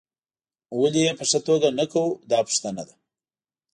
ولې 0.79 1.01
یې 1.05 1.11
په 1.19 1.23
ښه 1.29 1.39
توګه 1.47 1.67
نه 1.79 1.85
کوو 1.91 2.19
دا 2.29 2.39
پوښتنه 2.47 2.81
ده. 2.87 2.95